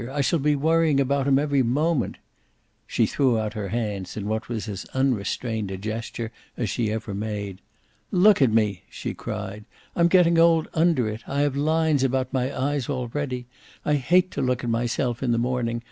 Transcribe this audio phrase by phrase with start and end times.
[0.11, 2.17] I shall be worrying about him every moment."
[2.87, 7.13] She threw out her hands in what was as unrestrained a gesture as she ever
[7.13, 7.61] made.
[8.09, 9.63] "Look at me!" she cried.
[9.95, 11.29] "I'm getting old under it.
[11.29, 13.45] I have lines about my eyes already.
[13.85, 15.79] I hate to look at myself in the morning.